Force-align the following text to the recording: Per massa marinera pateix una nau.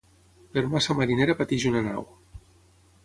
Per 0.55 0.63
massa 0.71 0.95
marinera 1.01 1.37
pateix 1.43 1.67
una 1.73 1.83
nau. 1.91 2.09